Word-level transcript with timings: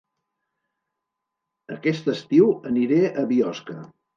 Aquest 1.77 2.09
estiu 2.17 2.51
aniré 2.73 3.01
a 3.25 3.31
Biosca 3.35 3.79